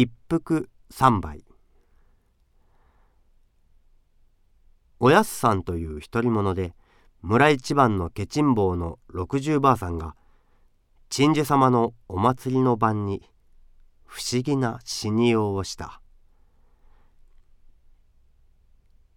[0.00, 1.42] 一服三杯。
[5.00, 6.72] おやすさんという独り者で
[7.20, 10.14] 村一番のケチン坊の六十ばあさんが
[11.08, 13.28] 鎮守様のお祭りの晩に
[14.04, 16.00] 不思議な死にようをした。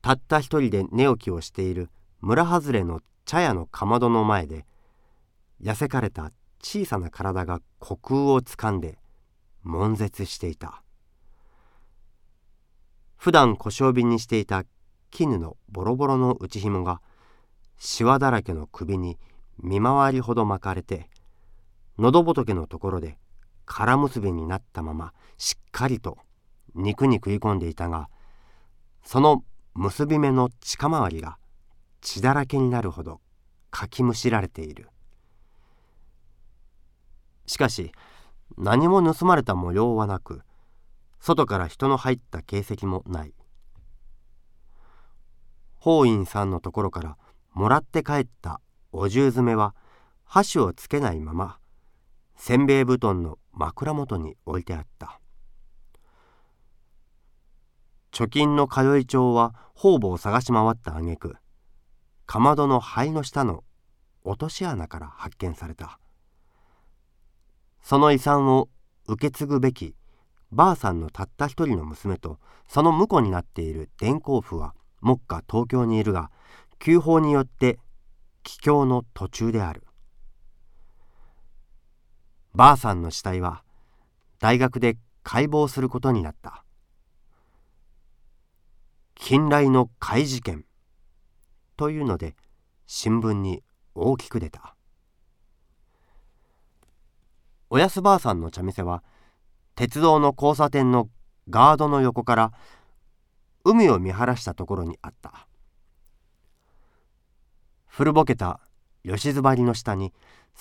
[0.00, 1.90] たった一人で寝起きをしている
[2.22, 4.64] 村外れの茶屋のかまどの前で
[5.62, 8.99] 痩せかれた小さな体が虚空をつかんで
[9.64, 10.82] 悶絶していた。
[13.16, 14.64] 普段小性瓶にしていた
[15.10, 17.02] 絹のボロボロの内紐が
[17.76, 19.18] しわだらけの首に
[19.58, 21.10] 見回りほど巻かれて
[21.98, 23.18] 喉仏のところで
[23.66, 26.16] 空結びになったまましっかりと
[26.74, 28.08] 肉に食い込んでいたが
[29.04, 31.36] その結び目の地下周りが
[32.00, 33.20] 血だらけになるほど
[33.70, 34.88] かきむしられている。
[37.46, 37.92] しかし
[38.58, 40.42] 何も盗まれた模様はなく
[41.20, 43.34] 外から人の入った形跡もない。
[45.76, 47.16] 法院さんのところから
[47.52, 48.60] もらって帰った
[48.92, 49.74] お重詰めは
[50.24, 51.58] 箸をつけないまま
[52.36, 55.20] せんべい布団の枕元に置いてあった。
[58.12, 61.36] 貯金の通い帳は方々を探し回った挙句
[62.26, 63.62] かまどの灰の下の
[64.24, 65.99] 落とし穴から発見された。
[67.82, 68.68] その遺産を
[69.06, 69.94] 受け継ぐべき
[70.52, 76.30] ばあさんのたった一人の娘とその婿になっている伝行婦は目下東京にいるが
[76.78, 77.78] 旧法によって
[78.42, 79.84] 帰郷の途中である。
[82.54, 83.62] ばあさんの死体は
[84.40, 86.64] 大学で解剖することになった。
[89.14, 90.64] 近来の怪事件
[91.76, 92.34] というので
[92.86, 93.62] 新聞に
[93.94, 94.74] 大きく出た。
[97.72, 99.04] おやすばあさんの茶店は
[99.76, 101.08] 鉄道の交差点の
[101.48, 102.52] ガードの横から
[103.64, 105.46] 海を見晴らしたところにあった。
[107.86, 108.60] 古ぼけた
[109.04, 110.12] 吉ずばりの下に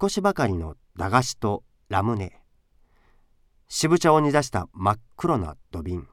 [0.00, 2.40] 少しばかりの駄菓子とラムネ。
[3.68, 6.08] 渋茶を煮出した真っ黒な土瓶。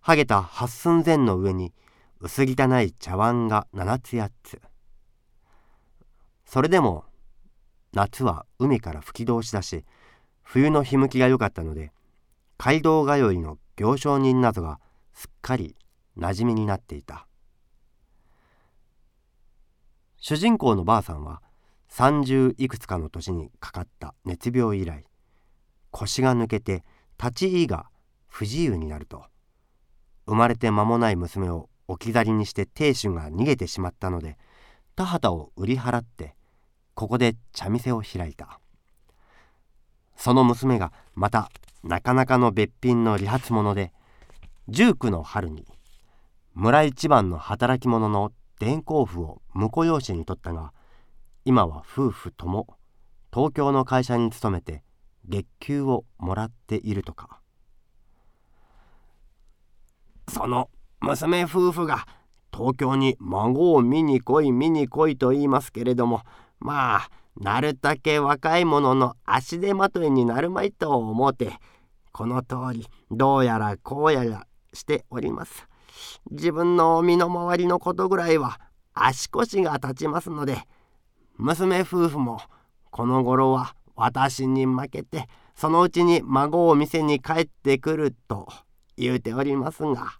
[0.00, 1.72] はげた八寸前の上に
[2.20, 4.60] 薄汚い茶碗が七つ八つ。
[6.44, 7.04] それでも
[7.94, 9.84] 夏は海から吹き通しだし
[10.42, 11.92] 冬の日向きが良かったので
[12.58, 14.80] 街道通いの行商人などが
[15.12, 15.76] すっかり
[16.18, 17.26] 馴染みになっていた。
[20.26, 21.42] 主人公のばあさんは
[21.90, 25.04] 30いくつかの年にかかった熱病以来
[25.90, 26.82] 腰が抜けて
[27.22, 27.90] 立ち居が
[28.26, 29.26] 不自由になると
[30.26, 34.38] 生まれて間もない娘を置き去りにして亭主が逃げてしまったので
[34.96, 36.34] 田畑を売り払って
[36.94, 38.60] ここで茶店を開いた。
[40.16, 41.50] その娘がまた
[41.82, 43.92] なかなかのべっぴんの理髪者で
[44.70, 45.66] 19の春に
[46.54, 50.72] 村一番の働き者の伝行婦を婿養子に取ったが
[51.44, 52.66] 今は夫婦とも
[53.32, 54.82] 東京の会社に勤めて
[55.26, 57.40] 月給をもらっているとか。
[60.28, 62.06] その娘夫婦が
[62.52, 66.22] 東京に孫を見に来い見に来いと言いますけれども
[66.64, 71.52] まあなるたけ若い者の足手まといになるまいと思うて
[72.10, 75.68] この通りどうやらこうやらしております
[76.30, 78.58] 自分の身の回りのことぐらいは
[78.94, 80.56] 足腰が立ちますので
[81.36, 82.40] 娘夫婦も
[82.90, 88.48] この頃は私に負けてそのうちに孫を店に帰ってくると
[88.96, 90.14] 言うておりますが。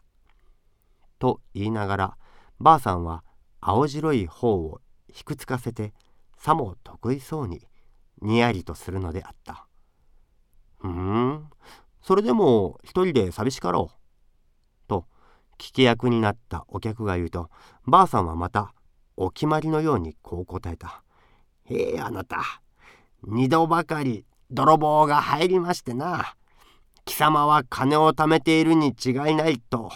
[1.19, 2.17] と言いながら
[2.61, 3.25] ばあさんは
[3.61, 4.81] 青白い方を
[5.11, 5.95] ひくつかせて
[6.37, 7.67] さも得意そうに
[8.23, 9.67] にやりとするのであった。
[10.79, 11.49] ふん。
[12.03, 14.89] それでも一人で寂しかろう。
[14.89, 15.07] と
[15.59, 17.51] 聞き役になったお客が言うと
[17.87, 18.75] ばあさんはまた
[19.17, 21.03] お決まりのようにこう答えた
[21.65, 22.43] 「へえあなた。
[23.23, 26.35] 二度ばかり泥棒が入りましてな。
[27.05, 29.91] 貴様は金を貯めているに違いないと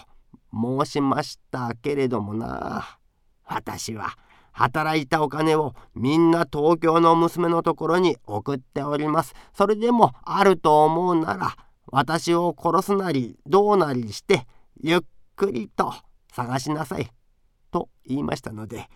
[0.52, 2.98] 申しましたけれどもな。
[3.44, 4.16] 私は
[4.58, 9.34] 働いたお金をみんな東京の娘のところに送っております。
[9.54, 11.56] それでもあると思うなら
[11.86, 14.48] 私を殺すなりどうなりして
[14.80, 15.00] ゆっ
[15.36, 15.94] くりと
[16.32, 17.08] 探しなさい。
[17.70, 18.88] と言いましたので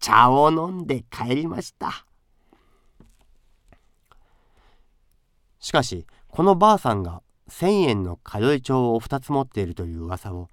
[0.00, 2.04] 茶を飲んで帰りました。
[5.60, 10.48] しかしこのばあさんが1,000円の通い帳を2つ持っているという噂を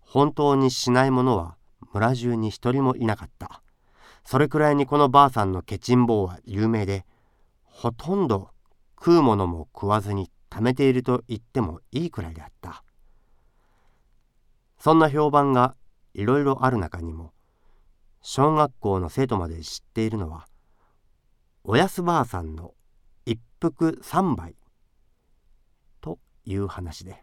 [0.00, 1.56] 本当にしない者は
[1.92, 3.62] 村中に一人もいなかった。
[4.24, 7.04] それくらいにこのばあさんのケチン坊は有名で
[7.64, 8.50] ほとんど
[8.98, 12.84] 食うものも食わずに貯めていると言ってもいいくらいであった。
[14.78, 15.74] そんな評判が
[16.14, 17.32] いろいろある中にも
[18.22, 20.46] 小学校の生徒まで知っているのは
[21.64, 22.74] おやすばあさんの
[23.26, 24.56] 一服三杯
[26.00, 27.22] という話で。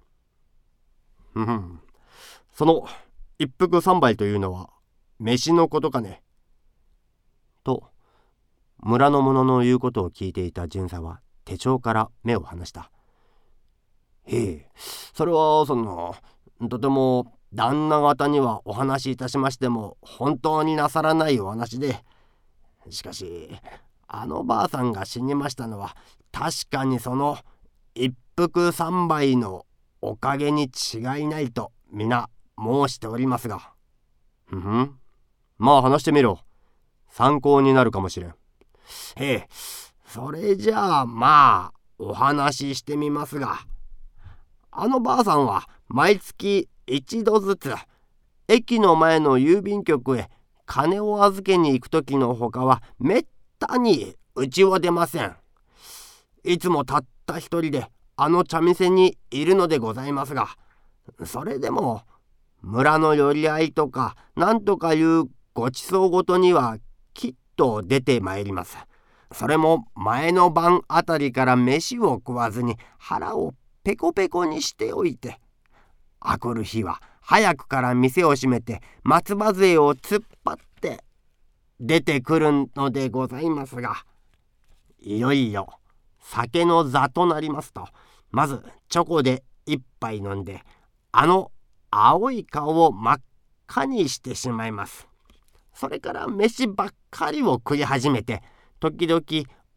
[1.35, 1.81] うん。
[2.53, 2.87] その
[3.39, 4.69] 一服三杯というのは
[5.19, 6.21] 飯のことかね。
[7.67, 7.83] と
[8.79, 12.89] 村の者の言うことを聞いていた巡査は手帳から目を離した。
[14.23, 14.69] へえ
[15.13, 16.15] それはその
[16.69, 22.05] とても旦那方にはお話しいたしましても本当になさらないお話で。
[22.89, 23.49] しかし
[24.07, 25.97] あのばあさんが死にましたのは
[26.31, 27.37] 確かにその
[27.95, 29.65] 一服三杯の
[30.01, 33.73] おかげに違いないと皆申しておりますが。
[34.45, 34.97] ふん。
[35.57, 36.46] まあ話してみろ。
[37.17, 38.35] 参考になるかもしれん
[39.15, 39.47] ええ
[40.05, 43.61] それじゃあまあお話ししてみますが
[44.69, 47.73] あのばあさんは毎月一度ずつ
[48.47, 50.29] 駅の前の郵便局へ
[50.67, 53.25] 金を預けに行く時のほかはめっ
[53.57, 55.35] たにうちを出ません。
[56.43, 60.49] いつもたった一人であの茶店にいるのでございますが
[61.25, 62.03] それでも
[62.61, 65.23] 村の寄り合いとか何とかいう
[65.55, 66.77] ごちそうごとには
[67.57, 68.77] と出てまいります。
[69.31, 75.39] それも前の晩あたりから飯を食わずに腹をペコペコにしておいて
[76.19, 81.03] あくる日は早くから店を閉めて松葉杖を突っ張って
[81.79, 83.95] 出てくるのでございますが
[84.99, 85.67] いよいよ
[86.19, 87.87] 酒の座となりますと
[88.31, 90.63] まずチョコで一杯飲んで
[91.11, 91.51] あの
[91.91, 93.21] 青い顔を真っ
[93.67, 95.07] 赤にしてしまいます
[95.77, 98.41] それから飯ばっかりを食い始めて
[98.79, 99.21] 時々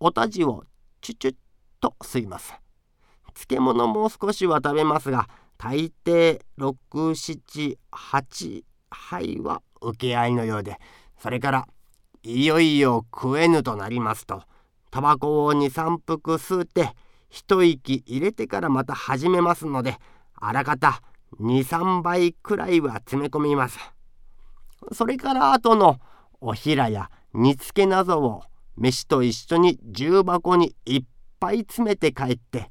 [0.00, 0.64] おたじを
[1.02, 1.35] チュチュッ
[1.79, 2.55] と吸います。
[3.35, 10.79] 漬物も少しは食べますが大抵678杯は受け合いのようで
[11.19, 11.69] それから
[12.23, 14.43] いよいよ食えぬとなりますと
[14.91, 16.94] タバコを23服吸うて
[17.29, 19.99] 一息入れてからまた始めますので
[20.35, 21.02] あらかた
[21.41, 23.79] 23倍くらいは詰め込みます。
[24.92, 25.98] それから後の
[26.40, 28.42] おひらや煮つけなどを
[28.76, 31.04] 飯と一緒に重箱にいっ
[31.38, 32.70] ぱい詰めて帰って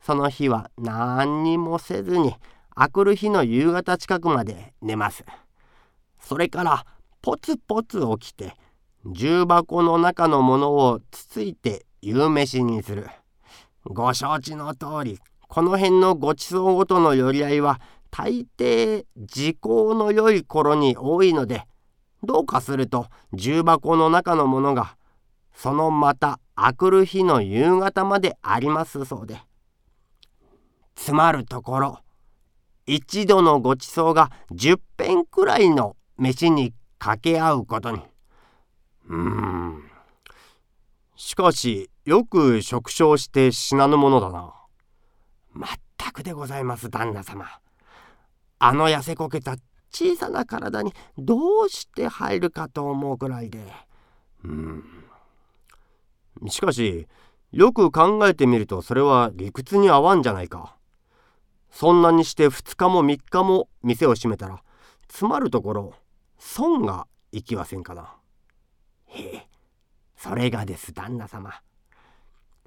[0.00, 2.34] その日は何にもせずに
[2.74, 5.24] あくる日の夕方近くまで寝ます。
[6.20, 6.84] それから
[7.22, 8.56] ポツポツ起きて
[9.06, 13.06] 重箱の中のものをつついて夕飯にする。
[13.84, 17.80] ご承知の通りこの辺のごちそうごとの寄り合いは
[18.16, 21.64] 大抵時効の良い頃に多いので
[22.22, 24.96] どうかすると重箱の中のものが
[25.52, 29.38] そのまたあくる日の夕方までありますそうで。
[30.94, 31.98] つまるところ
[32.86, 38.00] 一度のごちそうが10編くらいの飯に掛け合うことに。
[39.08, 39.90] うーん。
[41.16, 44.54] しかしよく食傷して死なぬものだな。
[45.50, 47.63] まったくでございます旦那様。
[48.66, 49.56] あの痩せこけた
[49.90, 53.60] 小さな体にどうして入るかと思うくらいで
[54.42, 54.84] うん
[56.48, 57.06] しかし
[57.52, 60.76] よく考えてみるとそれは理屈に合わんじゃないか。
[61.70, 64.62] そんなにして2日も3日も店を閉めたら
[65.08, 65.94] つまるところ
[66.38, 68.16] 損がいきませんかな。
[69.06, 69.46] へえ
[70.16, 71.60] それがです旦那様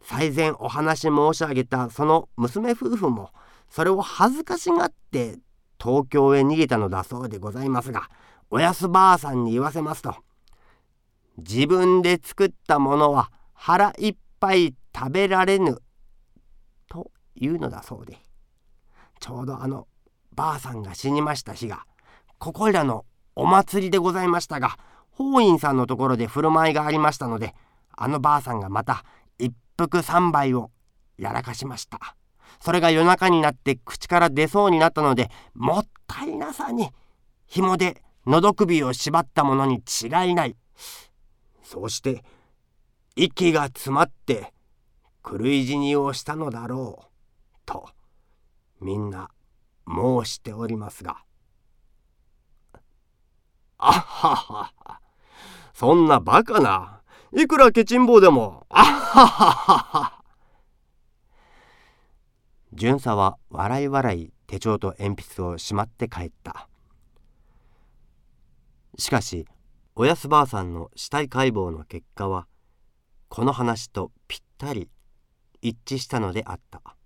[0.04, 3.32] 最前お話申し上げたその娘夫婦も
[3.70, 5.40] それを恥ずかしがって
[5.82, 8.10] 東京へ逃げたのだそうでございますが
[8.50, 10.16] おやすばあさんに言わせますと
[11.38, 15.82] 自分で作ったものは腹いっぱい食べられぬ
[16.90, 18.18] というのだそうで
[19.20, 19.88] ちょうどあの
[20.34, 21.86] ばあさんが死にました日が
[22.38, 23.06] ここいらの
[23.36, 24.78] お祭りでございましたが
[25.12, 27.54] 法院さんのところで振る舞いがありましたので
[27.96, 29.04] あのばあさんがまた
[29.40, 30.72] 一服三杯を
[31.18, 32.17] やらかしました。
[32.60, 36.90] それが夜中になって口から出そうになったのでもったいなさに
[37.46, 40.56] 紐で喉首を縛ったものに違いない。
[41.64, 42.24] そうして
[43.16, 44.54] 息が詰まって
[45.24, 47.06] 狂い死にをしたのだろう。
[47.66, 47.90] と
[48.80, 49.30] みんな
[49.88, 51.18] 申しておりますが。
[53.78, 55.00] あっははは。
[55.74, 57.02] そんなバカな
[57.34, 58.66] いくらケチンボウでも。
[58.70, 60.17] あっはははは。
[62.78, 66.70] 巡査は笑い笑い手帳と鉛筆をしまって帰った。
[69.00, 69.48] しかし
[69.96, 72.48] おやすばあさんの死体解剖の結果は
[73.30, 74.90] この話とぴったり
[75.60, 76.97] 一致したのであった。